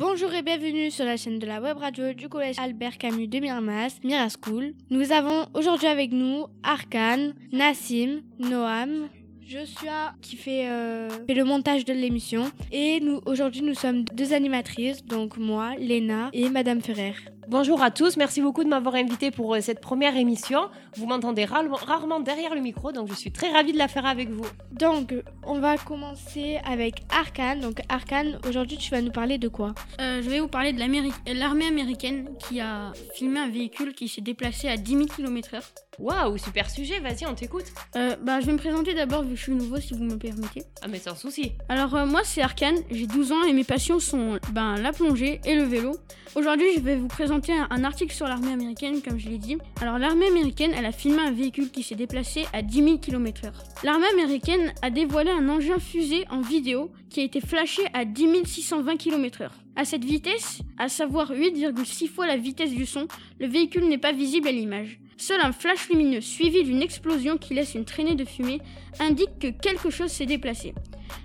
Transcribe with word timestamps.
Bonjour 0.00 0.32
et 0.32 0.40
bienvenue 0.40 0.90
sur 0.90 1.04
la 1.04 1.18
chaîne 1.18 1.38
de 1.38 1.46
la 1.46 1.60
web 1.60 1.76
radio 1.76 2.14
du 2.14 2.30
collège 2.30 2.58
Albert 2.58 2.96
Camus 2.96 3.28
de 3.28 3.38
Mirmas, 3.38 3.98
Mira 4.02 4.28
School. 4.30 4.72
Nous 4.88 5.12
avons 5.12 5.44
aujourd'hui 5.52 5.88
avec 5.88 6.10
nous 6.10 6.46
Arkane, 6.62 7.34
Nassim, 7.52 8.22
Noam, 8.38 9.10
Joshua 9.46 10.14
qui 10.22 10.36
fait, 10.36 10.70
euh, 10.70 11.10
fait 11.26 11.34
le 11.34 11.44
montage 11.44 11.84
de 11.84 11.92
l'émission 11.92 12.50
et 12.72 13.00
nous 13.00 13.20
aujourd'hui 13.26 13.60
nous 13.60 13.74
sommes 13.74 14.04
deux 14.04 14.32
animatrices, 14.32 15.04
donc 15.04 15.36
moi, 15.36 15.74
Léna 15.78 16.30
et 16.32 16.48
Madame 16.48 16.80
Ferrer. 16.80 17.12
Bonjour 17.50 17.82
à 17.82 17.90
tous, 17.90 18.16
merci 18.16 18.40
beaucoup 18.40 18.62
de 18.62 18.68
m'avoir 18.68 18.94
invité 18.94 19.32
pour 19.32 19.56
euh, 19.56 19.60
cette 19.60 19.80
première 19.80 20.16
émission. 20.16 20.68
Vous 20.96 21.06
m'entendez 21.06 21.44
rarement, 21.44 21.74
rarement 21.74 22.20
derrière 22.20 22.54
le 22.54 22.60
micro, 22.60 22.92
donc 22.92 23.08
je 23.08 23.14
suis 23.14 23.32
très 23.32 23.50
ravie 23.50 23.72
de 23.72 23.78
la 23.78 23.88
faire 23.88 24.06
avec 24.06 24.28
vous. 24.30 24.46
Donc 24.70 25.12
on 25.44 25.58
va 25.58 25.76
commencer 25.76 26.60
avec 26.64 27.00
Arkane. 27.10 27.58
Donc 27.58 27.80
Arkane, 27.88 28.38
aujourd'hui 28.48 28.76
tu 28.76 28.92
vas 28.92 29.02
nous 29.02 29.10
parler 29.10 29.36
de 29.38 29.48
quoi? 29.48 29.74
Euh, 30.00 30.22
je 30.22 30.30
vais 30.30 30.38
vous 30.38 30.46
parler 30.46 30.72
de 30.72 30.78
l'Améri- 30.78 31.10
l'armée 31.26 31.66
américaine 31.66 32.28
qui 32.38 32.60
a 32.60 32.92
filmé 33.16 33.40
un 33.40 33.48
véhicule 33.48 33.94
qui 33.94 34.06
s'est 34.06 34.20
déplacé 34.20 34.68
à 34.68 34.76
10 34.76 34.92
000 34.92 35.06
km/h. 35.06 35.60
Waouh, 35.98 36.38
super 36.38 36.70
sujet, 36.70 36.98
vas-y, 37.00 37.26
on 37.26 37.34
t'écoute. 37.34 37.64
Euh, 37.96 38.14
bah, 38.22 38.40
je 38.40 38.46
vais 38.46 38.52
me 38.52 38.58
présenter 38.58 38.94
d'abord 38.94 39.22
vu 39.22 39.30
que 39.32 39.36
je 39.36 39.42
suis 39.42 39.52
nouveau 39.52 39.78
si 39.80 39.92
vous 39.92 40.04
me 40.04 40.16
permettez. 40.16 40.62
Ah 40.82 40.86
mais 40.88 41.00
sans 41.00 41.16
souci. 41.16 41.52
Alors 41.68 41.96
euh, 41.96 42.06
moi 42.06 42.20
c'est 42.22 42.42
Arkane, 42.42 42.76
j'ai 42.92 43.08
12 43.08 43.32
ans 43.32 43.42
et 43.42 43.52
mes 43.52 43.64
passions 43.64 43.98
sont 43.98 44.38
ben, 44.52 44.76
la 44.76 44.92
plongée 44.92 45.40
et 45.44 45.56
le 45.56 45.64
vélo. 45.64 45.96
Aujourd'hui 46.36 46.66
je 46.76 46.80
vais 46.80 46.94
vous 46.96 47.08
présenter 47.08 47.39
un, 47.48 47.66
un 47.70 47.84
article 47.84 48.14
sur 48.14 48.26
l'armée 48.26 48.52
américaine 48.52 49.00
comme 49.00 49.18
je 49.18 49.28
l'ai 49.28 49.38
dit. 49.38 49.56
Alors 49.80 49.98
l'armée 49.98 50.26
américaine 50.26 50.72
elle 50.76 50.84
a 50.84 50.92
filmé 50.92 51.22
un 51.22 51.30
véhicule 51.30 51.70
qui 51.70 51.82
s'est 51.82 51.94
déplacé 51.94 52.44
à 52.52 52.60
10 52.60 52.84
000 52.84 52.98
km/h. 52.98 53.52
L'armée 53.82 54.08
américaine 54.12 54.72
a 54.82 54.90
dévoilé 54.90 55.30
un 55.30 55.48
engin 55.48 55.78
fusée 55.78 56.26
en 56.30 56.42
vidéo 56.42 56.90
qui 57.08 57.20
a 57.20 57.24
été 57.24 57.40
flashé 57.40 57.82
à 57.94 58.04
10 58.04 58.44
620 58.44 58.96
km/h. 58.96 59.48
À 59.76 59.84
cette 59.84 60.04
vitesse, 60.04 60.60
à 60.78 60.88
savoir 60.88 61.32
8,6 61.32 62.08
fois 62.08 62.26
la 62.26 62.36
vitesse 62.36 62.72
du 62.72 62.84
son, 62.84 63.08
le 63.38 63.46
véhicule 63.46 63.88
n'est 63.88 63.98
pas 63.98 64.12
visible 64.12 64.48
à 64.48 64.52
l'image. 64.52 65.00
Seul 65.16 65.40
un 65.40 65.52
flash 65.52 65.88
lumineux 65.90 66.20
suivi 66.20 66.64
d'une 66.64 66.82
explosion 66.82 67.36
qui 67.36 67.54
laisse 67.54 67.74
une 67.74 67.84
traînée 67.84 68.14
de 68.14 68.24
fumée 68.24 68.60
indique 68.98 69.38
que 69.38 69.48
quelque 69.48 69.90
chose 69.90 70.10
s'est 70.10 70.26
déplacé. 70.26 70.74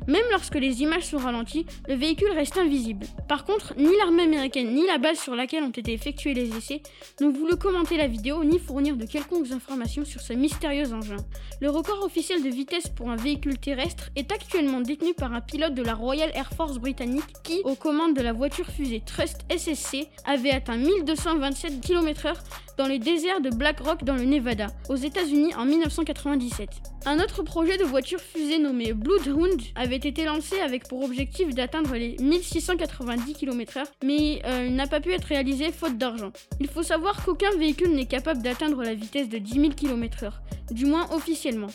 Même 0.07 0.25
lorsque 0.31 0.55
les 0.55 0.81
images 0.81 1.05
sont 1.05 1.17
ralenties, 1.17 1.65
le 1.87 1.95
véhicule 1.95 2.31
reste 2.31 2.57
invisible. 2.57 3.05
Par 3.27 3.45
contre, 3.45 3.73
ni 3.77 3.95
l'armée 3.97 4.23
américaine 4.23 4.73
ni 4.73 4.85
la 4.85 4.97
base 4.97 5.19
sur 5.19 5.35
laquelle 5.35 5.63
ont 5.63 5.69
été 5.69 5.93
effectués 5.93 6.33
les 6.33 6.55
essais 6.55 6.81
n'ont 7.21 7.31
voulu 7.31 7.55
commenter 7.55 7.97
la 7.97 8.07
vidéo 8.07 8.43
ni 8.43 8.59
fournir 8.59 8.95
de 8.97 9.05
quelconques 9.05 9.51
informations 9.51 10.05
sur 10.05 10.21
ce 10.21 10.33
mystérieux 10.33 10.93
engin. 10.93 11.17
Le 11.61 11.69
record 11.69 12.03
officiel 12.03 12.43
de 12.43 12.49
vitesse 12.49 12.87
pour 12.87 13.09
un 13.09 13.15
véhicule 13.15 13.57
terrestre 13.57 14.09
est 14.15 14.31
actuellement 14.31 14.81
détenu 14.81 15.13
par 15.13 15.33
un 15.33 15.41
pilote 15.41 15.73
de 15.73 15.83
la 15.83 15.93
Royal 15.93 16.31
Air 16.33 16.49
Force 16.55 16.77
britannique 16.77 17.23
qui, 17.43 17.61
aux 17.63 17.75
commandes 17.75 18.15
de 18.15 18.21
la 18.21 18.33
voiture 18.33 18.67
fusée 18.67 19.01
Trust 19.05 19.41
SSC, 19.49 20.07
avait 20.25 20.51
atteint 20.51 20.77
1227 20.77 21.81
km/h 21.81 22.33
dans 22.77 22.87
les 22.87 22.99
déserts 22.99 23.41
de 23.41 23.49
Black 23.49 23.79
Rock 23.79 24.03
dans 24.03 24.15
le 24.15 24.25
Nevada, 24.25 24.67
aux 24.89 24.95
États-Unis 24.95 25.53
en 25.55 25.65
1997. 25.65 26.69
Un 27.05 27.19
autre 27.19 27.43
projet 27.43 27.77
de 27.77 27.83
voiture 27.83 28.19
fusée 28.19 28.57
nommé 28.57 28.93
Bloodhound 28.93 29.61
avait 29.75 29.95
été 29.95 30.25
lancé 30.25 30.59
avec 30.59 30.87
pour 30.87 31.03
objectif 31.03 31.53
d'atteindre 31.53 31.93
les 31.95 32.17
1690 32.19 33.33
km/h, 33.33 33.83
mais 34.03 34.41
euh, 34.45 34.65
il 34.67 34.75
n'a 34.75 34.87
pas 34.87 34.99
pu 34.99 35.13
être 35.13 35.25
réalisé 35.25 35.71
faute 35.71 35.97
d'argent. 35.97 36.31
Il 36.59 36.67
faut 36.67 36.83
savoir 36.83 37.23
qu'aucun 37.23 37.51
véhicule 37.57 37.91
n'est 37.91 38.05
capable 38.05 38.41
d'atteindre 38.41 38.83
la 38.83 38.93
vitesse 38.93 39.29
de 39.29 39.37
10 39.37 39.53
000 39.53 39.69
km/h, 39.69 40.31
du 40.73 40.85
moins 40.85 41.07
officiellement. 41.11 41.67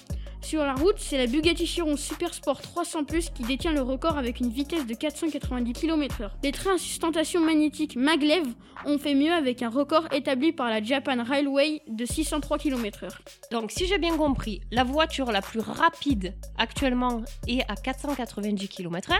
Sur 0.42 0.64
la 0.64 0.74
route, 0.74 0.96
c'est 0.98 1.18
la 1.18 1.26
Bugatti 1.26 1.66
Chiron 1.66 1.96
Super 1.96 2.34
Sport 2.34 2.60
300 2.60 3.04
Plus 3.04 3.30
qui 3.30 3.42
détient 3.42 3.72
le 3.72 3.82
record 3.82 4.18
avec 4.18 4.40
une 4.40 4.48
vitesse 4.48 4.86
de 4.86 4.94
490 4.94 5.72
km/h. 5.74 6.30
Les 6.42 6.50
trains 6.50 6.74
à 6.74 6.78
sustentation 6.78 7.40
magnétique 7.40 7.94
maglev 7.94 8.44
ont 8.86 8.98
fait 8.98 9.14
mieux 9.14 9.32
avec 9.32 9.62
un 9.62 9.68
record 9.68 10.08
établi 10.12 10.52
par 10.52 10.68
la 10.68 10.82
Japan 10.82 11.22
Railway 11.22 11.82
de 11.88 12.04
603 12.04 12.58
km/h. 12.58 13.10
Donc 13.52 13.70
si 13.70 13.86
j'ai 13.86 13.98
bien 13.98 14.16
compris, 14.16 14.60
la 14.72 14.82
voiture 14.82 15.30
la 15.30 15.42
plus 15.42 15.60
rapide 15.60 16.34
actuellement 16.58 17.22
est 17.46 17.62
à 17.70 17.74
490 17.74 18.68
km/h. 18.68 19.18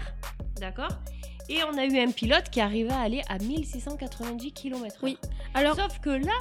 D'accord 0.59 0.99
Et 1.49 1.59
on 1.65 1.77
a 1.79 1.85
eu 1.85 1.99
un 1.99 2.11
pilote 2.11 2.51
qui 2.51 2.61
arrivait 2.61 2.93
à 2.93 3.01
aller 3.01 3.23
à 3.29 3.39
1690 3.39 4.53
km/h. 4.53 4.99
Oui. 5.03 5.19
Alors, 5.55 5.77
Sauf 5.77 6.01
que 6.01 6.11
là, 6.11 6.33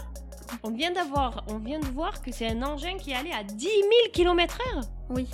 on 0.63 0.71
vient 0.71 0.91
d'avoir, 0.91 1.43
on 1.49 1.57
vient 1.59 1.79
de 1.79 1.85
voir 1.87 2.21
que 2.21 2.31
c'est 2.31 2.47
un 2.47 2.61
engin 2.63 2.97
qui 2.97 3.13
allait 3.13 3.31
à 3.33 3.43
10 3.43 3.63
000 3.65 3.75
km/h. 4.13 4.81
oui. 5.09 5.25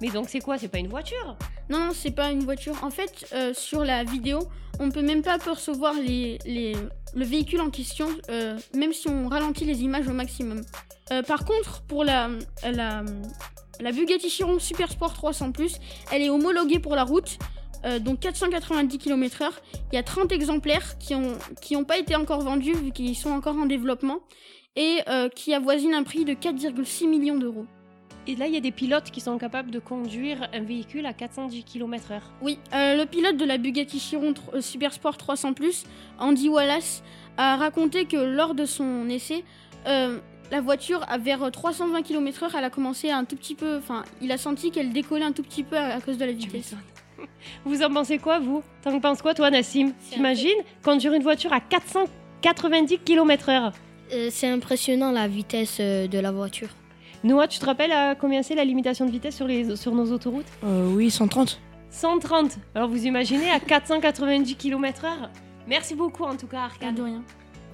Mais 0.00 0.08
donc 0.08 0.28
c'est 0.28 0.40
quoi? 0.40 0.58
C'est 0.58 0.66
pas 0.68 0.78
une 0.78 0.88
voiture? 0.88 1.36
Non, 1.70 1.78
non, 1.78 1.90
c'est 1.94 2.10
pas 2.10 2.32
une 2.32 2.42
voiture. 2.42 2.74
En 2.82 2.90
fait, 2.90 3.26
euh, 3.32 3.54
sur 3.54 3.84
la 3.84 4.02
vidéo, 4.02 4.40
on 4.80 4.90
peut 4.90 5.02
même 5.02 5.22
pas 5.22 5.38
percevoir 5.38 5.94
les, 5.94 6.38
les- 6.44 6.76
le 7.14 7.24
véhicule 7.24 7.60
en 7.60 7.70
question, 7.70 8.08
euh, 8.28 8.58
même 8.74 8.92
si 8.92 9.08
on 9.08 9.28
ralentit 9.28 9.64
les 9.64 9.82
images 9.82 10.08
au 10.08 10.12
maximum. 10.12 10.62
Euh, 11.12 11.22
par 11.22 11.44
contre, 11.44 11.82
pour 11.82 12.02
la, 12.02 12.28
la, 12.64 13.04
la 13.80 13.92
Bugatti 13.92 14.28
Chiron 14.28 14.58
Super 14.58 14.90
Sport 14.90 15.14
300 15.14 15.52
elle 16.10 16.22
est 16.22 16.28
homologuée 16.30 16.80
pour 16.80 16.96
la 16.96 17.04
route. 17.04 17.38
donc 18.00 18.18
490 18.18 18.98
km/h. 18.98 19.48
Il 19.92 19.94
y 19.94 19.98
a 19.98 20.02
30 20.02 20.32
exemplaires 20.32 20.98
qui 20.98 21.14
n'ont 21.14 21.38
qui 21.60 21.76
ont 21.76 21.84
pas 21.84 21.98
été 21.98 22.16
encore 22.16 22.40
vendus 22.40 22.72
vu 22.74 22.90
qu'ils 22.90 23.14
sont 23.16 23.30
encore 23.30 23.54
en 23.56 23.66
développement 23.66 24.18
et 24.76 25.00
euh, 25.08 25.28
qui 25.28 25.54
avoisinent 25.54 25.94
un 25.94 26.02
prix 26.02 26.24
de 26.24 26.34
4,6 26.34 27.08
millions 27.08 27.36
d'euros. 27.36 27.66
Et 28.26 28.36
là, 28.36 28.46
il 28.46 28.54
y 28.54 28.56
a 28.56 28.60
des 28.60 28.70
pilotes 28.70 29.10
qui 29.10 29.20
sont 29.20 29.36
capables 29.36 29.70
de 29.70 29.78
conduire 29.78 30.48
un 30.54 30.60
véhicule 30.60 31.04
à 31.04 31.12
410 31.12 31.64
km/h. 31.64 32.20
Oui, 32.40 32.58
euh, 32.72 32.96
le 32.96 33.04
pilote 33.04 33.36
de 33.36 33.44
la 33.44 33.58
Bugatti 33.58 33.98
Chiron 33.98 34.32
euh, 34.54 34.62
Super 34.62 34.94
Sport 34.94 35.18
300 35.18 35.52
Andy 36.18 36.48
Wallace, 36.48 37.02
a 37.36 37.56
raconté 37.56 38.06
que 38.06 38.16
lors 38.16 38.54
de 38.54 38.64
son 38.64 39.08
essai, 39.10 39.44
euh, 39.86 40.18
la 40.50 40.60
voiture, 40.62 41.04
à 41.08 41.18
vers 41.18 41.50
320 41.50 42.02
km/h, 42.02 42.50
elle 42.56 42.64
a 42.64 42.70
commencé 42.70 43.10
un 43.10 43.24
tout 43.24 43.36
petit 43.36 43.54
peu. 43.54 43.76
Enfin, 43.76 44.04
il 44.22 44.32
a 44.32 44.38
senti 44.38 44.70
qu'elle 44.70 44.92
décollait 44.92 45.24
un 45.24 45.32
tout 45.32 45.42
petit 45.42 45.62
peu 45.62 45.76
à, 45.76 45.94
à 45.96 46.00
cause 46.00 46.16
de 46.16 46.24
la 46.24 46.32
vitesse. 46.32 46.74
Vous 47.66 47.82
en 47.82 47.90
pensez 47.92 48.18
quoi, 48.18 48.38
vous? 48.38 48.62
T'en 48.82 49.00
penses 49.00 49.20
quoi, 49.20 49.34
toi, 49.34 49.50
Nassim? 49.50 49.92
T'imagines 50.10 50.50
conduire 50.82 51.12
une 51.12 51.22
voiture 51.22 51.52
à 51.52 51.60
490 51.60 52.98
km/h 53.00 53.72
c'est 54.30 54.48
impressionnant 54.48 55.10
la 55.12 55.28
vitesse 55.28 55.78
euh, 55.80 56.06
de 56.06 56.18
la 56.18 56.32
voiture. 56.32 56.68
Noah, 57.22 57.48
tu 57.48 57.58
te 57.58 57.64
rappelles 57.66 57.92
à 57.92 58.14
combien 58.14 58.42
c'est 58.42 58.54
la 58.54 58.64
limitation 58.64 59.06
de 59.06 59.10
vitesse 59.10 59.36
sur, 59.36 59.46
les, 59.46 59.76
sur 59.76 59.94
nos 59.94 60.12
autoroutes? 60.12 60.46
Euh, 60.64 60.90
oui, 60.92 61.10
130. 61.10 61.58
130. 61.90 62.58
Alors 62.74 62.88
vous 62.88 63.06
imaginez 63.06 63.50
à 63.50 63.60
490 63.60 64.56
km/h 64.56 65.28
Merci 65.66 65.94
beaucoup 65.94 66.24
en 66.24 66.36
tout 66.36 66.46
cas, 66.46 66.62
Arcade. 66.62 66.94
de 66.96 67.02
rien. 67.02 67.22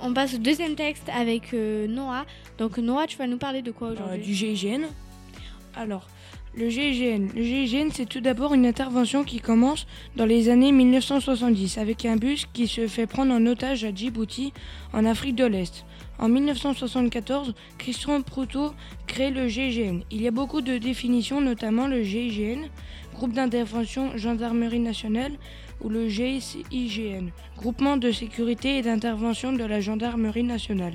On 0.03 0.15
passe 0.15 0.35
au 0.35 0.39
deuxième 0.39 0.77
texte 0.77 1.09
avec 1.15 1.53
euh, 1.53 1.87
Noah. 1.89 2.25
Donc 2.59 2.79
Noah, 2.79 3.07
tu 3.07 3.17
vas 3.19 3.27
nous 3.27 3.39
parler 3.39 3.63
de 3.63 3.71
quoi 3.73 3.89
Euh, 3.89 3.93
aujourd'hui? 3.93 4.23
du 4.23 4.35
GIGN. 4.35 4.83
Alors, 5.77 6.07
le 6.57 6.69
GIGN. 6.69 7.29
Le 7.35 7.43
GIGN, 7.43 7.91
c'est 7.93 8.09
tout 8.09 8.21
d'abord 8.21 8.55
une 8.55 8.67
intervention 8.67 9.23
qui 9.23 9.39
commence 9.39 9.87
dans 10.17 10.27
les 10.27 10.49
années 10.49 10.73
1970 10.73 11.79
avec 11.79 12.05
un 12.05 12.17
bus 12.17 12.47
qui 12.53 12.67
se 12.67 12.89
fait 12.89 13.07
prendre 13.07 13.33
en 13.33 13.47
otage 13.47 13.85
à 13.85 13.95
Djibouti, 13.95 14.53
en 14.93 15.05
Afrique 15.05 15.37
de 15.37 15.45
l'Est. 15.45 15.85
En 16.19 16.29
1974, 16.29 17.55
Christian 17.79 18.23
Proutot 18.23 18.75
crée 19.07 19.31
le 19.31 19.47
GIGN. 19.47 20.01
Il 20.11 20.21
y 20.21 20.27
a 20.27 20.33
beaucoup 20.33 20.61
de 20.61 20.77
définitions, 20.77 21.41
notamment 21.41 21.87
le 21.87 22.03
GIGN, 22.03 22.67
groupe 23.15 23.33
d'intervention 23.33 24.17
gendarmerie 24.17 24.81
nationale, 24.81 25.33
ou 25.83 25.89
le 25.89 26.09
GIGN, 26.09 27.31
groupement 27.57 27.97
de 27.97 28.11
sécurité 28.11 28.79
et 28.79 28.83
d'intervention 28.83 29.53
de 29.53 29.65
la 29.65 29.81
gendarmerie 29.81 30.43
nationale. 30.43 30.95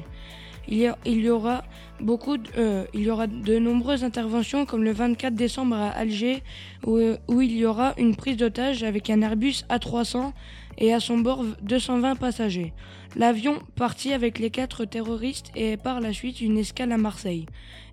Euh, 0.71 2.85
il 2.93 3.01
y 3.01 3.09
aura 3.09 3.27
de 3.27 3.59
nombreuses 3.59 4.03
interventions 4.03 4.65
comme 4.65 4.83
le 4.83 4.91
24 4.91 5.33
décembre 5.33 5.75
à 5.75 5.89
Alger 5.89 6.43
où, 6.85 7.41
il 7.41 7.57
y 7.57 7.65
aura 7.65 7.93
une 7.97 8.15
prise 8.15 8.37
d'otage 8.37 8.83
avec 8.83 9.09
un 9.09 9.21
Airbus 9.21 9.63
A300 9.69 10.31
et 10.77 10.93
à 10.93 10.99
son 10.99 11.19
bord 11.19 11.45
220 11.61 12.15
passagers. 12.15 12.73
L'avion 13.15 13.59
partit 13.75 14.11
avec 14.11 14.39
les 14.39 14.49
quatre 14.49 14.83
terroristes 14.83 15.51
et 15.55 15.77
par 15.77 16.01
la 16.01 16.11
suite 16.11 16.41
une 16.41 16.57
escale 16.57 16.91
à 16.91 16.97
Marseille. 16.97 17.45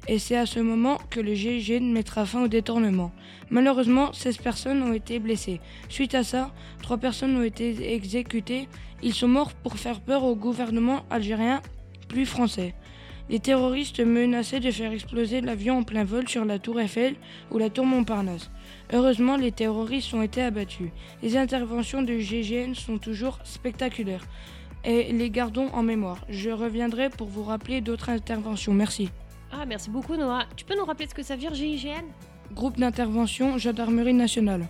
Et 0.09 0.19
c'est 0.19 0.37
à 0.37 0.47
ce 0.47 0.59
moment 0.59 0.99
que 1.11 1.21
le 1.21 1.33
GIGN 1.33 1.93
mettra 1.93 2.27
fin 2.27 2.43
au 2.43 2.49
détournement. 2.49 3.13
Malheureusement, 3.51 4.13
16 4.13 4.39
personnes 4.39 4.83
ont 4.83 4.93
été 4.93 5.21
blessées. 5.21 5.61
Suite 5.89 6.17
à 6.17 6.25
ça, 6.25 6.51
trois 6.83 6.99
personnes 6.99 7.37
ont 7.37 7.45
été 7.45 7.95
exécutées. 7.95 8.69
Ils 9.05 9.15
sont 9.15 9.29
morts 9.29 9.53
pour 9.53 9.77
faire 9.77 10.01
peur 10.01 10.25
au 10.25 10.35
gouvernement 10.35 11.05
algérien 11.09 11.63
plus 12.13 12.27
français. 12.27 12.75
Les 13.31 13.41
terroristes 13.41 14.01
menaçaient 14.01 14.61
de 14.61 14.71
faire 14.71 14.93
exploser 14.93 15.41
l'avion 15.41 15.79
en 15.79 15.83
plein 15.83 16.05
vol 16.05 16.29
sur 16.29 16.45
la 16.45 16.59
tour 16.59 16.79
Eiffel 16.79 17.15
ou 17.51 17.57
la 17.57 17.71
tour 17.71 17.87
Montparnasse. 17.87 18.51
Heureusement, 18.93 19.39
les 19.39 19.53
terroristes 19.53 20.13
ont 20.13 20.21
été 20.21 20.43
abattus. 20.43 20.91
Les 21.23 21.39
interventions 21.39 22.03
de 22.03 22.19
GGN 22.19 22.75
sont 22.75 22.99
toujours 22.99 23.39
spectaculaires 23.45 24.27
et 24.85 25.13
les 25.13 25.31
gardons 25.31 25.69
en 25.73 25.83
mémoire. 25.83 26.19
Je 26.29 26.51
reviendrai 26.51 27.09
pour 27.09 27.29
vous 27.29 27.45
rappeler 27.45 27.81
d'autres 27.81 28.11
interventions. 28.11 28.75
Merci. 28.75 29.09
Ah, 29.51 29.65
merci 29.67 29.89
beaucoup 29.89 30.17
Noah. 30.17 30.45
Tu 30.57 30.67
peux 30.67 30.77
nous 30.77 30.85
rappeler 30.85 31.07
ce 31.09 31.15
que 31.15 31.23
ça 31.23 31.35
veut 31.35 31.41
dire 31.41 31.55
GIGN 31.55 32.05
Groupe 32.53 32.79
d'intervention 32.79 33.57
Gendarmerie 33.57 34.13
nationale. 34.13 34.67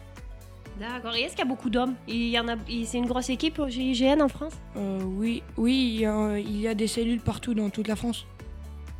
D'accord. 0.79 1.15
Et 1.15 1.23
est-ce 1.23 1.37
qu'il 1.37 1.45
y 1.45 1.49
a 1.49 1.51
beaucoup 1.51 1.71
d'hommes? 1.71 1.95
Il 2.09 2.29
y 2.29 2.39
en 2.39 2.49
a. 2.49 2.57
C'est 2.85 2.99
une 2.99 3.07
grosse 3.07 3.31
équipe 3.31 3.59
au 3.59 3.69
GIGN 3.69 4.21
en 4.21 4.29
France? 4.29 4.55
Euh, 4.77 5.01
oui, 5.03 5.43
oui, 5.57 5.93
il 5.95 6.01
y, 6.01 6.07
a, 6.07 6.39
il 6.39 6.61
y 6.61 6.67
a 6.69 6.75
des 6.75 6.87
cellules 6.87 7.21
partout 7.21 7.55
dans 7.55 7.71
toute 7.71 7.89
la 7.89 7.97
France. 7.97 8.27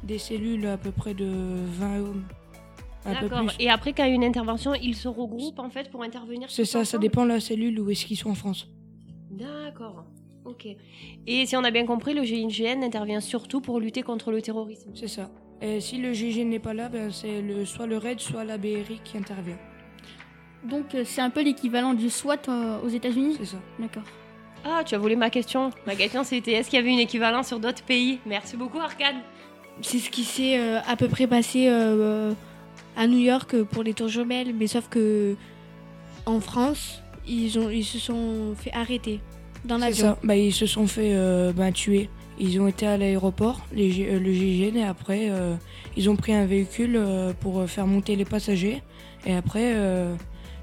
Des 0.03 0.19
cellules 0.19 0.67
à 0.67 0.77
peu 0.77 0.91
près 0.91 1.15
de 1.15 1.27
20 1.27 2.01
hommes. 2.01 2.25
D'accord. 3.05 3.51
Et 3.59 3.69
après, 3.69 3.93
quand 3.93 4.05
il 4.05 4.11
y 4.11 4.13
a 4.13 4.15
une 4.15 4.25
intervention, 4.25 4.75
ils 4.75 4.95
se 4.95 5.09
regroupent 5.09 5.59
en 5.59 5.71
fait 5.71 5.91
pour 5.91 6.03
intervenir. 6.03 6.49
C'est 6.51 6.65
ça, 6.65 6.85
ça 6.85 6.99
dépend 6.99 7.25
de 7.25 7.31
la 7.31 7.41
cellule 7.41 7.81
où 7.81 7.91
est-ce 7.91 8.07
qu'ils 8.07 8.17
sont 8.17 8.31
en 8.31 8.35
France. 8.35 8.69
D'accord. 9.31 10.05
Ok. 10.45 10.67
Et 11.27 11.47
si 11.47 11.57
on 11.57 11.65
a 11.65 11.71
bien 11.71 11.87
compris, 11.87 12.15
le 12.15 12.23
GIGN 12.23 12.83
intervient 12.83 13.21
surtout 13.21 13.61
pour 13.61 13.81
lutter 13.81 14.03
contre 14.03 14.31
le 14.31 14.41
terrorisme. 14.43 14.91
C'est 14.95 15.09
ça. 15.09 15.31
Et 15.61 15.81
si 15.81 15.99
le 15.99 16.13
GG 16.13 16.45
n'est 16.45 16.59
pas 16.59 16.75
là, 16.75 16.89
ben, 16.89 17.13
c'est 17.13 17.41
le, 17.41 17.65
soit 17.65 17.87
le 17.87 17.97
RAID, 17.97 18.19
soit 18.19 18.45
la 18.45 18.59
BRI 18.59 19.01
qui 19.05 19.17
intervient. 19.17 19.59
Donc 20.69 20.95
euh, 20.95 21.03
c'est 21.05 21.21
un 21.21 21.31
peu 21.31 21.43
l'équivalent 21.43 21.95
du 21.95 22.09
SWAT 22.11 22.37
euh, 22.49 22.79
aux 22.85 22.89
États-Unis 22.89 23.37
C'est 23.39 23.47
ça. 23.47 23.57
D'accord. 23.79 24.03
Ah, 24.65 24.83
tu 24.85 24.95
as 24.95 24.99
volé 24.99 25.17
ma 25.17 25.29
question. 25.31 25.71
Ma 25.87 25.95
question 25.97 26.23
c'était 26.23 26.53
est-ce 26.53 26.71
qu'il 26.71 26.79
y 26.79 26.83
avait 26.83 26.93
une 26.93 27.01
équivalence 27.01 27.49
sur 27.49 27.59
d'autres 27.59 27.83
pays? 27.83 28.19
Merci 28.27 28.57
beaucoup, 28.57 28.79
Arcane. 28.79 29.17
C'est 29.81 29.99
ce 29.99 30.11
qui 30.11 30.23
s'est 30.25 30.59
euh, 30.59 30.79
à 30.87 30.97
peu 30.97 31.09
près 31.09 31.27
passé 31.27 31.67
euh, 31.69 32.33
à 32.97 33.07
New 33.07 33.19
York 33.19 33.57
pour 33.65 33.83
les 33.83 33.95
tours 33.95 34.09
jumelles, 34.09 34.55
mais 34.55 34.67
sauf 34.69 34.89
que 34.89 35.35
en 36.27 36.39
France, 36.41 37.03
ils, 37.27 37.59
ont, 37.59 37.71
ils 37.71 37.83
se 37.85 37.99
sont 37.99 38.55
fait 38.57 38.71
arrêter 38.73 39.21
dans 39.65 39.77
C'est 39.79 39.85
l'avion. 39.87 40.07
ça. 40.07 40.19
Bah, 40.23 40.37
ils 40.37 40.53
se 40.53 40.67
sont 40.67 40.87
fait 40.87 41.13
euh, 41.15 41.53
ben, 41.53 41.73
tuer. 41.73 42.09
Ils 42.39 42.61
ont 42.61 42.69
été 42.69 42.87
à 42.87 42.97
l'aéroport, 42.97 43.63
les 43.73 43.91
G- 43.91 44.09
euh, 44.11 44.19
le 44.21 44.33
GIGN, 44.33 44.77
et 44.77 44.85
après, 44.85 45.29
euh, 45.31 45.55
ils 45.97 46.09
ont 46.09 46.17
pris 46.17 46.33
un 46.35 46.47
véhicule 46.47 46.95
euh, 46.97 47.33
pour 47.33 47.69
faire 47.69 47.87
monter 47.87 48.15
les 48.15 48.25
passagers. 48.25 48.83
Et 49.27 49.35
après, 49.35 49.73
euh, 49.75 50.15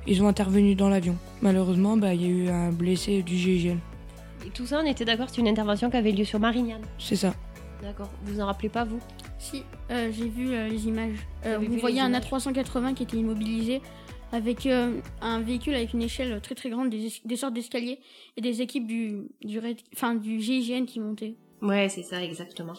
ils 0.07 0.21
ont 0.23 0.27
intervenu 0.27 0.75
dans 0.75 0.89
l'avion. 0.89 1.15
Malheureusement, 1.41 1.97
bah, 1.97 2.13
il 2.13 2.21
y 2.21 2.25
a 2.25 2.27
eu 2.29 2.49
un 2.49 2.71
blessé 2.71 3.21
du 3.23 3.35
GIGN. 3.35 3.77
Et 4.45 4.49
tout 4.51 4.65
ça, 4.65 4.81
on 4.83 4.85
était 4.85 5.05
d'accord, 5.05 5.27
c'est 5.29 5.41
une 5.41 5.47
intervention 5.47 5.89
qui 5.89 5.97
avait 5.97 6.11
lieu 6.11 6.23
sur 6.25 6.39
Marignane. 6.39 6.81
C'est 6.97 7.15
ça. 7.15 7.33
D'accord. 7.81 8.09
Vous 8.23 8.39
en 8.41 8.45
rappelez 8.45 8.69
pas, 8.69 8.83
vous? 8.83 8.99
Si, 9.37 9.63
euh, 9.91 10.11
j'ai 10.11 10.27
vu 10.27 10.51
euh, 10.53 10.67
les 10.67 10.87
images. 10.87 11.15
Euh, 11.45 11.59
vous 11.59 11.77
voyez 11.77 12.01
un 12.01 12.09
images 12.09 12.23
A380 12.23 12.93
qui 12.93 13.03
était 13.03 13.17
immobilisé 13.17 13.81
avec 14.31 14.65
euh, 14.65 14.99
un 15.21 15.39
véhicule 15.39 15.73
avec 15.75 15.93
une 15.93 16.01
échelle 16.01 16.39
très 16.41 16.55
très 16.55 16.69
grande, 16.69 16.89
des, 16.89 17.05
es- 17.07 17.21
des 17.25 17.35
sortes 17.35 17.53
d'escaliers 17.53 17.99
et 18.37 18.41
des 18.41 18.61
équipes 18.61 18.85
du, 18.85 19.23
du, 19.43 19.59
enfin, 19.95 20.15
du 20.15 20.39
GIGN 20.41 20.85
qui 20.85 20.99
montaient. 20.99 21.35
Ouais, 21.61 21.87
c'est 21.89 22.03
ça, 22.03 22.21
exactement. 22.23 22.73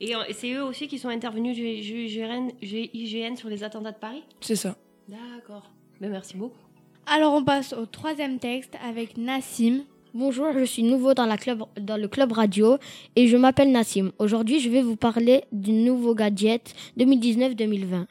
Et 0.00 0.12
c'est 0.32 0.52
eux 0.52 0.62
aussi 0.64 0.88
qui 0.88 0.98
sont 0.98 1.08
intervenus 1.08 1.54
du 1.56 1.62
GIGN, 1.82 2.48
GIGN 2.62 3.36
sur 3.36 3.48
les 3.48 3.62
attentats 3.64 3.92
de 3.92 3.98
Paris? 3.98 4.22
C'est 4.40 4.56
ça. 4.56 4.76
D'accord. 5.08 5.70
Ben, 6.00 6.10
merci 6.10 6.36
beaucoup. 6.36 6.58
Alors 7.08 7.34
on 7.34 7.44
passe 7.44 7.72
au 7.72 7.86
troisième 7.86 8.40
texte 8.40 8.74
avec 8.84 9.16
Nassim. 9.16 9.84
Bonjour, 10.12 10.48
je 10.52 10.64
suis 10.64 10.82
nouveau 10.82 11.14
dans, 11.14 11.26
le 11.26 12.08
club 12.08 12.32
radio 12.32 12.78
et 13.14 13.28
je 13.28 13.36
m'appelle 13.36 13.70
Nassim. 13.70 14.10
Aujourd'hui, 14.18 14.58
je 14.58 14.68
vais 14.68 14.82
vous 14.82 14.96
parler 14.96 15.44
du 15.52 15.70
nouveau 15.70 16.16
gadget 16.16 16.74
2019-2020. 16.98 18.06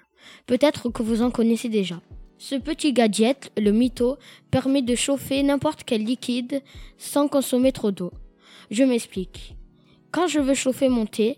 Peut-être 0.46 0.90
que 0.90 1.04
vous 1.04 1.22
en 1.22 1.30
connaissez 1.30 1.68
déjà. 1.68 2.00
Ce 2.38 2.56
petit 2.56 2.94
gadget, 2.94 3.52
le 3.58 3.72
Mito, 3.72 4.16
permet 4.50 4.82
de 4.82 4.96
chauffer 4.96 5.44
n'importe 5.44 5.84
quel 5.84 6.06
liquide 6.06 6.62
sans 6.98 7.28
consommer 7.28 7.74
trop 7.74 7.92
d'eau. 7.92 8.12
Je 8.72 8.86
m'explique. 8.86 9.58
Quand 10.12 10.28
je 10.28 10.40
veux 10.40 10.54
chauffer 10.54 10.88
mon 10.88 11.06
thé, 11.06 11.38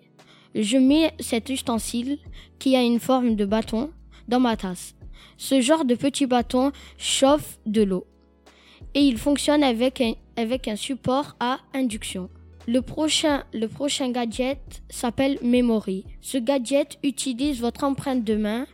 je 0.53 0.77
mets 0.77 1.11
cet 1.19 1.49
ustensile 1.49 2.19
qui 2.59 2.75
a 2.75 2.83
une 2.83 2.99
forme 2.99 3.35
de 3.35 3.45
bâton 3.45 3.89
dans 4.27 4.39
ma 4.39 4.55
tasse. 4.55 4.96
Ce 5.37 5.61
genre 5.61 5.85
de 5.85 5.95
petit 5.95 6.25
bâton 6.25 6.71
chauffe 6.97 7.59
de 7.65 7.83
l'eau 7.83 8.05
et 8.93 9.01
il 9.01 9.17
fonctionne 9.17 9.63
avec 9.63 10.01
un, 10.01 10.75
support 10.75 11.35
à 11.39 11.59
induction. 11.73 12.29
Le 12.67 12.81
prochain, 12.81 13.43
gadget 14.09 14.81
s'appelle 14.89 15.37
Memory. 15.41 16.03
Ce 16.21 16.37
gadget 16.37 16.97
utilise 17.03 17.61
votre 17.61 17.83
empreinte 17.83 18.23
de 18.23 18.35
main 18.35 18.65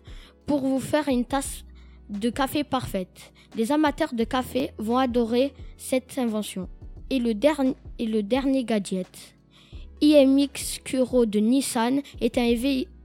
pour 0.45 0.61
vous 0.61 0.79
faire 0.79 1.07
une 1.09 1.25
tasse 1.25 1.63
de 2.09 2.29
café 2.29 2.63
parfaite. 2.63 3.33
Les 3.55 3.71
amateurs 3.71 4.13
de 4.13 4.23
café 4.23 4.71
vont 4.77 4.97
adorer 4.97 5.53
cette 5.77 6.17
invention. 6.17 6.69
Et 7.09 7.19
le, 7.19 7.33
dernier 7.33 8.63
gadget. 8.63 9.35
IMX 10.01 10.79
Kuro 10.83 11.25
de 11.25 11.39
Nissan 11.39 12.01
est 12.19 12.37
un, 12.37 12.55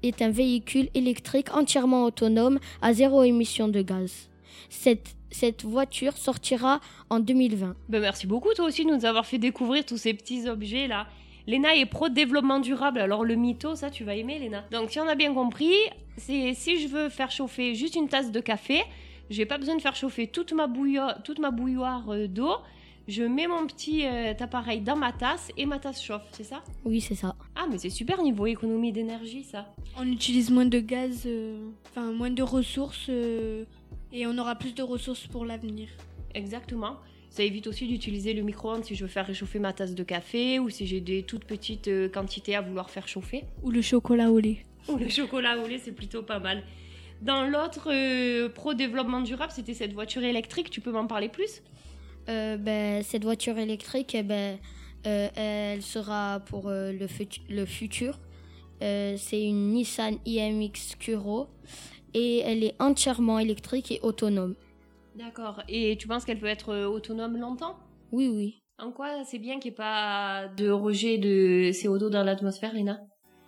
est 0.02 0.22
un 0.22 0.30
véhicule 0.30 0.88
électrique 0.94 1.54
entièrement 1.54 2.04
autonome 2.04 2.58
à 2.82 2.92
zéro 2.92 3.22
émission 3.22 3.68
de 3.68 3.82
gaz. 3.82 4.28
Cette, 4.70 5.14
cette 5.30 5.64
voiture 5.64 6.16
sortira 6.16 6.80
en 7.10 7.20
2020. 7.20 7.74
Ben, 7.88 8.00
merci 8.00 8.26
beaucoup, 8.26 8.52
toi 8.54 8.66
aussi, 8.66 8.84
de 8.84 8.90
nous 8.90 9.04
avoir 9.04 9.26
fait 9.26 9.38
découvrir 9.38 9.84
tous 9.84 9.96
ces 9.98 10.14
petits 10.14 10.48
objets 10.48 10.86
là. 10.86 11.06
Léna 11.46 11.74
est 11.74 11.86
pro 11.86 12.10
développement 12.10 12.60
durable, 12.60 13.00
alors 13.00 13.24
le 13.24 13.34
mytho, 13.34 13.74
ça 13.74 13.88
tu 13.88 14.04
vas 14.04 14.14
aimer, 14.14 14.38
Léna. 14.38 14.64
Donc, 14.70 14.90
si 14.90 15.00
on 15.00 15.08
a 15.08 15.14
bien 15.14 15.32
compris, 15.32 15.72
c'est 16.18 16.52
si 16.52 16.78
je 16.78 16.88
veux 16.88 17.08
faire 17.08 17.30
chauffer 17.30 17.74
juste 17.74 17.94
une 17.94 18.06
tasse 18.06 18.30
de 18.30 18.40
café, 18.40 18.82
j'ai 19.30 19.46
pas 19.46 19.56
besoin 19.56 19.76
de 19.76 19.80
faire 19.80 19.96
chauffer 19.96 20.26
toute 20.26 20.52
ma, 20.52 20.68
toute 21.24 21.38
ma 21.38 21.50
bouilloire 21.50 22.04
euh, 22.10 22.28
d'eau. 22.28 22.52
Je 23.08 23.22
mets 23.22 23.46
mon 23.46 23.66
petit 23.66 24.04
euh, 24.04 24.34
appareil 24.38 24.82
dans 24.82 24.94
ma 24.94 25.12
tasse 25.12 25.50
et 25.56 25.64
ma 25.64 25.78
tasse 25.78 26.02
chauffe, 26.02 26.26
c'est 26.32 26.44
ça? 26.44 26.62
Oui, 26.84 27.00
c'est 27.00 27.14
ça. 27.14 27.34
Ah, 27.56 27.66
mais 27.70 27.78
c'est 27.78 27.88
super 27.88 28.22
niveau 28.22 28.44
économie 28.44 28.92
d'énergie, 28.92 29.44
ça. 29.44 29.74
On 29.96 30.06
utilise 30.06 30.50
moins 30.50 30.66
de 30.66 30.78
gaz, 30.78 31.22
euh, 31.24 31.70
enfin 31.88 32.12
moins 32.12 32.28
de 32.28 32.42
ressources 32.42 33.06
euh, 33.08 33.64
et 34.12 34.26
on 34.26 34.36
aura 34.36 34.56
plus 34.56 34.74
de 34.74 34.82
ressources 34.82 35.26
pour 35.26 35.46
l'avenir. 35.46 35.88
Exactement. 36.34 36.96
Ça 37.30 37.42
évite 37.42 37.66
aussi 37.66 37.86
d'utiliser 37.86 38.34
le 38.34 38.42
micro-ondes 38.42 38.84
si 38.84 38.94
je 38.94 39.04
veux 39.04 39.10
faire 39.10 39.26
réchauffer 39.26 39.58
ma 39.58 39.72
tasse 39.72 39.94
de 39.94 40.02
café 40.02 40.58
ou 40.58 40.68
si 40.68 40.86
j'ai 40.86 41.00
des 41.00 41.22
toutes 41.22 41.46
petites 41.46 41.88
euh, 41.88 42.10
quantités 42.10 42.56
à 42.56 42.60
vouloir 42.60 42.90
faire 42.90 43.08
chauffer. 43.08 43.44
Ou 43.62 43.70
le 43.70 43.80
chocolat 43.80 44.30
au 44.30 44.38
lait. 44.38 44.66
Ou 44.86 44.96
le 44.96 45.08
chocolat 45.08 45.56
au 45.58 45.66
lait, 45.66 45.78
c'est 45.78 45.92
plutôt 45.92 46.22
pas 46.22 46.40
mal. 46.40 46.62
Dans 47.22 47.46
l'autre 47.46 47.88
euh, 47.90 48.50
pro 48.50 48.74
développement 48.74 49.22
durable, 49.22 49.52
c'était 49.54 49.72
cette 49.72 49.94
voiture 49.94 50.24
électrique. 50.24 50.68
Tu 50.68 50.82
peux 50.82 50.92
m'en 50.92 51.06
parler 51.06 51.30
plus? 51.30 51.62
Euh, 52.28 52.56
ben, 52.56 53.02
cette 53.02 53.24
voiture 53.24 53.58
électrique, 53.58 54.14
eh 54.14 54.22
ben, 54.22 54.58
euh, 55.06 55.28
elle 55.34 55.82
sera 55.82 56.40
pour 56.40 56.68
euh, 56.68 56.92
le, 56.92 57.06
futu- 57.06 57.40
le 57.48 57.64
futur. 57.64 58.18
Euh, 58.82 59.16
c'est 59.16 59.42
une 59.42 59.72
Nissan 59.72 60.18
IMX 60.26 60.96
Kuro 61.00 61.48
et 62.14 62.38
elle 62.40 62.62
est 62.62 62.74
entièrement 62.80 63.38
électrique 63.38 63.90
et 63.92 64.00
autonome. 64.02 64.54
D'accord. 65.14 65.62
Et 65.68 65.96
tu 65.98 66.06
penses 66.06 66.24
qu'elle 66.24 66.38
peut 66.38 66.46
être 66.46 66.74
autonome 66.86 67.38
longtemps? 67.38 67.76
Oui, 68.12 68.28
oui. 68.28 68.62
En 68.78 68.92
quoi 68.92 69.24
c'est 69.24 69.38
bien 69.38 69.58
qu'il 69.58 69.70
n'y 69.70 69.74
ait 69.74 69.76
pas 69.76 70.46
de 70.56 70.70
rejet 70.70 71.18
de 71.18 71.72
CO2 71.72 72.10
dans 72.10 72.22
l'atmosphère, 72.22 72.72
Léna 72.72 73.00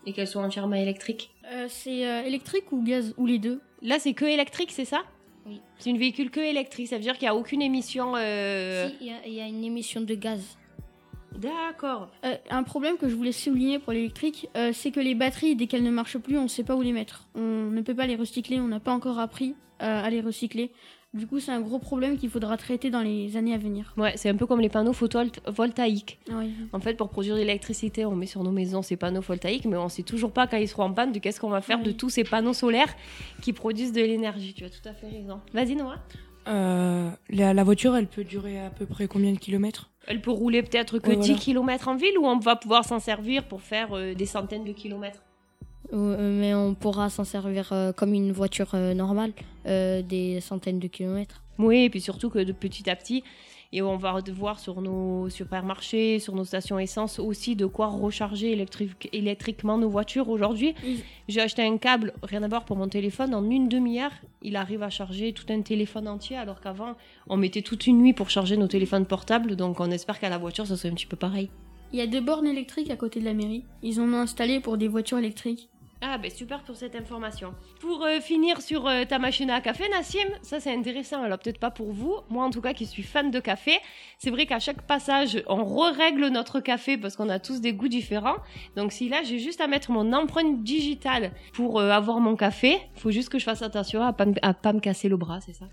Et 0.04 0.12
qu'elle 0.12 0.26
soit 0.26 0.42
entièrement 0.42 0.74
électrique? 0.74 1.30
Euh, 1.52 1.66
c'est 1.68 2.04
euh, 2.06 2.22
électrique 2.24 2.72
ou 2.72 2.82
gaz 2.82 3.14
Ou 3.16 3.26
les 3.26 3.38
deux? 3.38 3.60
Là, 3.82 3.98
c'est 4.00 4.14
que 4.14 4.24
électrique, 4.24 4.72
c'est 4.72 4.84
ça? 4.84 5.02
Oui. 5.46 5.60
C'est 5.78 5.90
une 5.90 5.98
véhicule 5.98 6.30
que 6.30 6.40
électrique. 6.40 6.88
Ça 6.88 6.96
veut 6.96 7.02
dire 7.02 7.14
qu'il 7.18 7.26
n'y 7.26 7.30
a 7.30 7.34
aucune 7.34 7.62
émission. 7.62 8.14
euh, 8.16 8.88
Si, 8.88 8.96
il 9.00 9.06
y, 9.06 9.10
a- 9.10 9.26
il 9.26 9.32
y 9.34 9.40
a 9.40 9.46
une 9.46 9.64
émission 9.64 10.00
de 10.00 10.14
gaz. 10.14 10.56
D'accord. 11.36 12.08
Euh, 12.24 12.34
un 12.50 12.62
problème 12.62 12.96
que 12.96 13.08
je 13.08 13.14
voulais 13.14 13.32
souligner 13.32 13.78
pour 13.78 13.92
l'électrique, 13.92 14.48
euh, 14.56 14.72
c'est 14.74 14.90
que 14.90 15.00
les 15.00 15.14
batteries, 15.14 15.54
dès 15.56 15.66
qu'elles 15.66 15.84
ne 15.84 15.90
marchent 15.90 16.18
plus, 16.18 16.36
on 16.36 16.42
ne 16.44 16.48
sait 16.48 16.64
pas 16.64 16.74
où 16.74 16.82
les 16.82 16.92
mettre. 16.92 17.26
On 17.34 17.70
ne 17.70 17.80
peut 17.82 17.94
pas 17.94 18.06
les 18.06 18.16
recycler, 18.16 18.60
on 18.60 18.66
n'a 18.68 18.80
pas 18.80 18.92
encore 18.92 19.18
appris 19.18 19.54
euh, 19.82 20.04
à 20.04 20.10
les 20.10 20.20
recycler. 20.20 20.70
Du 21.12 21.26
coup, 21.26 21.40
c'est 21.40 21.50
un 21.50 21.60
gros 21.60 21.80
problème 21.80 22.16
qu'il 22.16 22.30
faudra 22.30 22.56
traiter 22.56 22.88
dans 22.88 23.00
les 23.02 23.36
années 23.36 23.52
à 23.52 23.58
venir. 23.58 23.92
Ouais, 23.96 24.12
c'est 24.16 24.28
un 24.28 24.36
peu 24.36 24.46
comme 24.46 24.60
les 24.60 24.68
panneaux 24.68 24.92
photovoltaïques. 24.92 26.20
Ah 26.30 26.34
oui. 26.38 26.52
En 26.72 26.78
fait, 26.78 26.94
pour 26.94 27.08
produire 27.08 27.34
de 27.34 27.40
l'électricité, 27.40 28.04
on 28.04 28.14
met 28.14 28.26
sur 28.26 28.44
nos 28.44 28.52
maisons 28.52 28.80
ces 28.82 28.96
panneaux 28.96 29.20
photovoltaïques, 29.20 29.64
mais 29.64 29.76
on 29.76 29.88
sait 29.88 30.04
toujours 30.04 30.30
pas 30.30 30.46
quand 30.46 30.56
ils 30.58 30.68
seront 30.68 30.84
en 30.84 30.92
panne 30.92 31.10
de 31.10 31.18
qu'est-ce 31.18 31.40
qu'on 31.40 31.48
va 31.50 31.62
faire 31.62 31.78
Oui. 31.78 31.84
de 31.84 31.90
tous 31.92 32.10
ces 32.10 32.22
panneaux 32.22 32.52
solaires 32.52 32.94
qui 33.42 33.52
produisent 33.52 33.92
de 33.92 34.02
l'énergie. 34.02 34.54
Tu 34.54 34.64
as 34.64 34.70
tout 34.70 34.88
à 34.88 34.92
fait 34.94 35.08
raison. 35.08 35.40
Vas-y, 35.52 35.74
Noah. 35.74 35.96
Euh, 36.46 37.10
la, 37.28 37.54
la 37.54 37.64
voiture, 37.64 37.96
elle 37.96 38.06
peut 38.06 38.24
durer 38.24 38.60
à 38.64 38.70
peu 38.70 38.86
près 38.86 39.08
combien 39.08 39.32
de 39.32 39.38
kilomètres? 39.38 39.90
Elle 40.06 40.20
peut 40.22 40.30
rouler 40.30 40.62
peut-être 40.62 41.00
que 41.00 41.10
Ouais, 41.10 41.16
10 41.16 41.26
voilà. 41.26 41.40
km 41.40 41.88
en 41.88 41.96
ville 41.96 42.18
ou 42.18 42.26
on 42.26 42.38
va 42.38 42.54
pouvoir 42.56 42.84
s'en 42.84 43.00
servir 43.00 43.44
pour 43.48 43.62
faire 43.62 43.88
euh, 43.96 44.14
des 44.14 44.26
centaines 44.26 44.64
de 44.64 44.72
kilomètres? 44.72 45.22
Mais 45.92 46.54
on 46.54 46.74
pourra 46.74 47.10
s'en 47.10 47.24
servir 47.24 47.70
euh, 47.72 47.92
comme 47.92 48.14
une 48.14 48.32
voiture 48.32 48.70
euh, 48.74 48.94
normale, 48.94 49.32
euh, 49.66 50.02
des 50.02 50.40
centaines 50.40 50.78
de 50.78 50.88
kilomètres. 50.88 51.42
Oui, 51.58 51.84
et 51.84 51.90
puis 51.90 52.00
surtout 52.00 52.30
que 52.30 52.38
de 52.38 52.52
petit 52.52 52.88
à 52.88 52.96
petit, 52.96 53.22
et 53.72 53.82
on 53.82 53.96
va 53.96 54.20
devoir 54.20 54.58
sur 54.58 54.80
nos 54.80 55.28
supermarchés, 55.28 56.18
sur 56.18 56.34
nos 56.34 56.44
stations 56.44 56.78
essence 56.78 57.18
aussi 57.18 57.54
de 57.54 57.66
quoi 57.66 57.86
recharger 57.86 58.50
électrique- 58.50 59.08
électriquement 59.12 59.78
nos 59.78 59.88
voitures. 59.88 60.28
Aujourd'hui, 60.28 60.74
j'ai 61.28 61.40
acheté 61.40 61.62
un 61.62 61.76
câble, 61.76 62.12
rien 62.22 62.42
à 62.42 62.48
voir 62.48 62.64
pour 62.64 62.76
mon 62.76 62.88
téléphone, 62.88 63.34
en 63.34 63.48
une 63.48 63.68
demi-heure, 63.68 64.10
il 64.42 64.56
arrive 64.56 64.82
à 64.82 64.90
charger 64.90 65.32
tout 65.32 65.44
un 65.52 65.60
téléphone 65.60 66.08
entier, 66.08 66.36
alors 66.36 66.60
qu'avant, 66.60 66.94
on 67.28 67.36
mettait 67.36 67.62
toute 67.62 67.86
une 67.86 67.98
nuit 67.98 68.12
pour 68.12 68.30
charger 68.30 68.56
nos 68.56 68.66
téléphones 68.66 69.06
portables, 69.06 69.54
donc 69.54 69.78
on 69.80 69.90
espère 69.90 70.18
qu'à 70.18 70.30
la 70.30 70.38
voiture, 70.38 70.66
ça 70.66 70.76
soit 70.76 70.90
un 70.90 70.94
petit 70.94 71.06
peu 71.06 71.16
pareil. 71.16 71.50
Il 71.92 71.98
y 71.98 72.02
a 72.02 72.06
deux 72.06 72.20
bornes 72.20 72.46
électriques 72.46 72.90
à 72.90 72.96
côté 72.96 73.18
de 73.20 73.24
la 73.24 73.34
mairie. 73.34 73.64
Ils 73.82 74.00
en 74.00 74.04
ont 74.12 74.18
installé 74.18 74.60
pour 74.60 74.78
des 74.78 74.86
voitures 74.88 75.18
électriques. 75.18 75.68
Ah 76.02 76.16
ben 76.16 76.30
super 76.30 76.62
pour 76.62 76.76
cette 76.76 76.96
information. 76.96 77.54
Pour 77.78 78.02
euh, 78.04 78.20
finir 78.20 78.62
sur 78.62 78.86
euh, 78.86 79.04
ta 79.04 79.18
machine 79.18 79.50
à 79.50 79.60
café, 79.60 79.86
Nassim, 79.90 80.28
ça 80.40 80.58
c'est 80.58 80.72
intéressant. 80.74 81.22
Alors 81.22 81.38
peut-être 81.38 81.60
pas 81.60 81.70
pour 81.70 81.92
vous, 81.92 82.16
moi 82.30 82.44
en 82.44 82.50
tout 82.50 82.62
cas 82.62 82.72
qui 82.72 82.86
suis 82.86 83.02
fan 83.02 83.30
de 83.30 83.38
café, 83.38 83.78
c'est 84.18 84.30
vrai 84.30 84.46
qu'à 84.46 84.58
chaque 84.60 84.80
passage 84.86 85.42
on 85.46 85.62
re-règle 85.62 86.28
notre 86.28 86.60
café 86.60 86.96
parce 86.96 87.16
qu'on 87.16 87.28
a 87.28 87.38
tous 87.38 87.60
des 87.60 87.74
goûts 87.74 87.88
différents. 87.88 88.36
Donc 88.76 88.92
si 88.92 89.10
là 89.10 89.22
j'ai 89.24 89.38
juste 89.38 89.60
à 89.60 89.66
mettre 89.66 89.90
mon 89.90 90.14
empreinte 90.14 90.62
digitale 90.62 91.32
pour 91.52 91.78
euh, 91.78 91.90
avoir 91.90 92.18
mon 92.20 92.34
café, 92.34 92.78
faut 92.94 93.10
juste 93.10 93.28
que 93.28 93.38
je 93.38 93.44
fasse 93.44 93.60
attention 93.60 94.02
à 94.02 94.14
pas, 94.14 94.26
à 94.40 94.54
pas 94.54 94.72
me 94.72 94.80
casser 94.80 95.10
le 95.10 95.18
bras, 95.18 95.40
c'est 95.42 95.52
ça? 95.52 95.66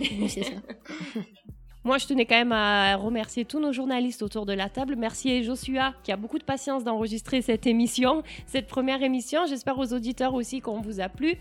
Oui, 0.00 0.28
c'est 0.28 0.42
ça. 0.42 0.54
Moi, 1.86 1.98
je 1.98 2.06
tenais 2.08 2.26
quand 2.26 2.34
même 2.34 2.50
à 2.50 2.96
remercier 2.96 3.44
tous 3.44 3.60
nos 3.60 3.70
journalistes 3.72 4.20
autour 4.20 4.44
de 4.44 4.52
la 4.52 4.68
table. 4.68 4.96
Merci 4.98 5.44
Joshua 5.44 5.94
qui 6.02 6.10
a 6.10 6.16
beaucoup 6.16 6.36
de 6.36 6.42
patience 6.42 6.82
d'enregistrer 6.82 7.42
cette 7.42 7.64
émission, 7.64 8.24
cette 8.46 8.66
première 8.66 9.04
émission. 9.04 9.46
J'espère 9.46 9.78
aux 9.78 9.92
auditeurs 9.92 10.34
aussi 10.34 10.60
qu'on 10.60 10.80
vous 10.80 10.98
a 10.98 11.08
plu. 11.08 11.36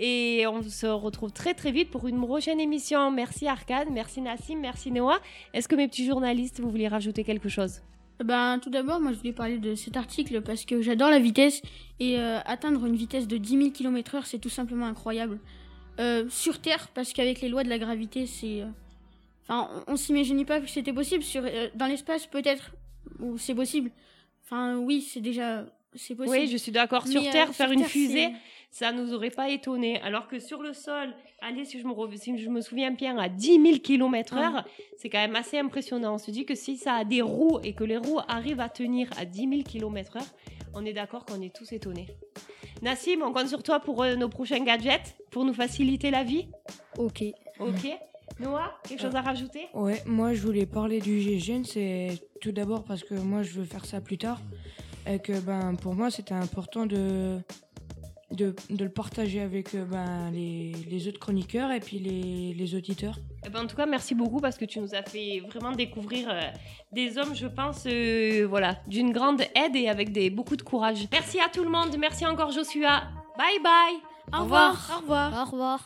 Et 0.00 0.46
on 0.48 0.62
se 0.62 0.88
retrouve 0.88 1.30
très 1.30 1.54
très 1.54 1.70
vite 1.70 1.92
pour 1.92 2.08
une 2.08 2.20
prochaine 2.20 2.58
émission. 2.58 3.12
Merci 3.12 3.46
Arkane, 3.46 3.86
merci 3.92 4.20
Nassim, 4.20 4.56
merci 4.56 4.90
Noah. 4.90 5.20
Est-ce 5.52 5.68
que 5.68 5.76
mes 5.76 5.86
petits 5.86 6.06
journalistes, 6.06 6.58
vous 6.58 6.70
voulez 6.70 6.88
rajouter 6.88 7.22
quelque 7.22 7.48
chose? 7.48 7.80
Ben, 8.18 8.58
tout 8.58 8.70
d'abord, 8.70 8.98
moi 9.00 9.12
je 9.12 9.18
voulais 9.18 9.32
parler 9.32 9.58
de 9.58 9.76
cet 9.76 9.96
article 9.96 10.40
parce 10.40 10.64
que 10.64 10.82
j'adore 10.82 11.10
la 11.10 11.20
vitesse 11.20 11.62
et 12.00 12.18
euh, 12.18 12.40
atteindre 12.46 12.84
une 12.84 12.96
vitesse 12.96 13.28
de 13.28 13.36
10 13.36 13.58
000 13.58 13.70
km/h, 13.70 14.22
c'est 14.24 14.40
tout 14.40 14.48
simplement 14.50 14.86
incroyable. 14.86 15.38
Euh, 16.00 16.24
sur 16.30 16.60
Terre, 16.60 16.88
parce 16.94 17.12
qu'avec 17.12 17.40
les 17.40 17.48
lois 17.48 17.62
de 17.62 17.68
la 17.68 17.78
gravité, 17.78 18.26
c'est. 18.26 18.62
euh, 18.62 18.66
Enfin, 19.48 19.68
on, 19.86 19.92
on 19.92 19.96
s'imaginait 19.96 20.44
pas 20.44 20.60
que 20.60 20.66
c'était 20.68 20.92
possible. 20.92 21.22
Sur, 21.22 21.42
euh, 21.44 21.68
dans 21.74 21.86
l'espace, 21.86 22.26
peut-être, 22.26 22.72
ou 23.20 23.38
c'est 23.38 23.54
possible. 23.54 23.90
Enfin, 24.44 24.76
oui, 24.78 25.00
c'est 25.02 25.20
déjà. 25.20 25.64
C'est 25.96 26.16
possible. 26.16 26.36
Oui, 26.38 26.48
je 26.48 26.56
suis 26.56 26.72
d'accord. 26.72 27.06
Sur 27.06 27.22
Mais, 27.22 27.28
euh, 27.28 27.32
Terre, 27.32 27.46
sur 27.46 27.54
faire 27.54 27.70
une 27.70 27.80
Terre, 27.80 27.88
fusée, 27.88 28.28
ça 28.70 28.90
nous 28.90 29.12
aurait 29.14 29.30
pas 29.30 29.48
étonné. 29.50 30.00
Alors 30.00 30.26
que 30.26 30.40
sur 30.40 30.60
le 30.60 30.72
sol, 30.72 31.14
aller, 31.40 31.64
si 31.64 31.78
je 31.78 31.86
me, 31.86 31.92
re- 31.92 32.16
si 32.16 32.36
je 32.36 32.48
me 32.50 32.60
souviens 32.60 32.90
bien, 32.90 33.16
à 33.18 33.28
10 33.28 33.62
000 33.62 33.78
km 33.78 34.34
heure, 34.36 34.64
c'est 34.96 35.08
quand 35.08 35.18
même 35.20 35.36
assez 35.36 35.56
impressionnant. 35.58 36.14
On 36.14 36.18
se 36.18 36.32
dit 36.32 36.44
que 36.46 36.56
si 36.56 36.76
ça 36.78 36.94
a 36.94 37.04
des 37.04 37.22
roues 37.22 37.60
et 37.62 37.74
que 37.74 37.84
les 37.84 37.96
roues 37.96 38.18
arrivent 38.26 38.58
à 38.60 38.68
tenir 38.68 39.08
à 39.16 39.24
10 39.24 39.48
000 39.48 39.62
km 39.62 40.16
heure, 40.16 40.26
on 40.74 40.84
est 40.84 40.92
d'accord 40.92 41.24
qu'on 41.24 41.40
est 41.40 41.54
tous 41.54 41.70
étonnés. 41.72 42.08
Nassim, 42.82 43.22
on 43.22 43.32
compte 43.32 43.46
sur 43.48 43.62
toi 43.62 43.78
pour 43.78 44.02
euh, 44.02 44.16
nos 44.16 44.28
prochains 44.28 44.64
gadgets, 44.64 45.14
pour 45.30 45.44
nous 45.44 45.54
faciliter 45.54 46.10
la 46.10 46.24
vie? 46.24 46.48
Ok. 46.98 47.22
Ok 47.60 47.88
Noah, 48.40 48.72
quelque 48.88 49.00
chose 49.00 49.14
à 49.14 49.20
rajouter? 49.20 49.68
Ouais, 49.74 50.02
moi 50.06 50.34
je 50.34 50.42
voulais 50.42 50.66
parler 50.66 51.00
du 51.00 51.20
GGN, 51.20 51.62
c'est 51.64 52.20
tout 52.40 52.52
d'abord 52.52 52.84
parce 52.84 53.02
que 53.04 53.14
moi 53.14 53.42
je 53.42 53.52
veux 53.52 53.64
faire 53.64 53.84
ça 53.84 54.00
plus 54.00 54.18
tard 54.18 54.40
et 55.06 55.18
que 55.18 55.38
ben 55.40 55.76
pour 55.76 55.94
moi 55.94 56.10
c'était 56.10 56.34
important 56.34 56.84
de, 56.86 57.38
de 58.32 58.54
de 58.70 58.84
le 58.84 58.90
partager 58.90 59.40
avec 59.40 59.74
euh, 59.74 59.84
ben 59.84 60.30
les, 60.32 60.72
les 60.90 61.08
autres 61.08 61.20
chroniqueurs 61.20 61.70
et 61.70 61.80
puis 61.80 61.98
les, 61.98 62.54
les 62.54 62.74
auditeurs. 62.74 63.16
Eh 63.46 63.50
ben, 63.50 63.64
en 63.64 63.66
tout 63.66 63.76
cas, 63.76 63.84
merci 63.86 64.14
beaucoup 64.14 64.40
parce 64.40 64.56
que 64.56 64.64
tu 64.64 64.80
nous 64.80 64.94
as 64.94 65.02
fait 65.02 65.40
vraiment 65.48 65.72
découvrir 65.72 66.28
euh, 66.30 66.40
des 66.92 67.18
hommes, 67.18 67.34
je 67.34 67.46
pense, 67.46 67.84
euh, 67.86 68.46
voilà, 68.48 68.78
d'une 68.88 69.12
grande 69.12 69.42
aide 69.54 69.76
et 69.76 69.88
avec 69.88 70.12
des, 70.12 70.30
beaucoup 70.30 70.56
de 70.56 70.62
courage. 70.62 71.06
Merci 71.12 71.38
à 71.40 71.48
tout 71.50 71.62
le 71.62 71.70
monde. 71.70 71.94
Merci 71.98 72.24
encore, 72.24 72.50
Joshua. 72.50 73.02
Bye 73.36 73.60
bye. 73.62 73.96
Au 74.32 74.44
revoir. 74.44 74.90
Au 74.96 75.00
revoir. 75.02 75.42
Au 75.42 75.50
revoir. 75.50 75.80